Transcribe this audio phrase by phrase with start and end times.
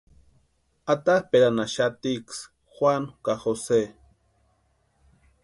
[0.91, 2.41] Atapʼerhaxatiksï
[2.73, 3.81] Juanu ka Jose.